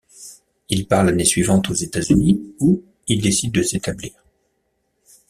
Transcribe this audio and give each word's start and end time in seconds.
Il 0.69 0.87
part 0.87 1.03
l'année 1.03 1.25
suivante 1.25 1.69
aux 1.69 1.75
États-Unis, 1.75 2.55
où 2.59 2.81
il 3.07 3.21
décide 3.21 3.51
de 3.53 3.61
s'établir. 3.61 4.25